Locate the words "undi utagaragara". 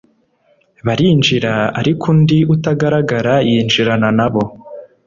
2.13-3.33